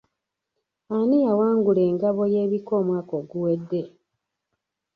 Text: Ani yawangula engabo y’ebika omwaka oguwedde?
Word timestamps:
Ani 0.97 1.17
yawangula 1.25 1.81
engabo 1.89 2.21
y’ebika 2.33 2.71
omwaka 2.81 3.13
oguwedde? 3.21 3.81